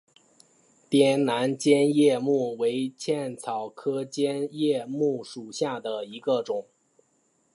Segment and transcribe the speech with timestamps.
[0.89, 6.65] 滇南尖叶木为茜草科尖叶木属下的一个种。